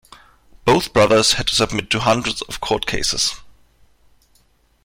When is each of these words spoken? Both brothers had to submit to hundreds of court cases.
Both 0.65 0.93
brothers 0.93 1.33
had 1.33 1.45
to 1.49 1.55
submit 1.55 1.91
to 1.91 1.99
hundreds 1.99 2.41
of 2.41 2.59
court 2.59 2.87
cases. 2.87 3.35